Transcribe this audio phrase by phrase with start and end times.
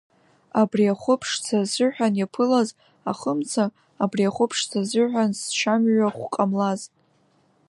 [0.61, 2.69] Абри ахәы ԥшӡа азыҳәан иаԥылаз
[3.11, 3.63] ахымца,
[4.03, 6.81] абри ахәы ԥшӡа азыҳәан зчамҩахә ҟамлаз.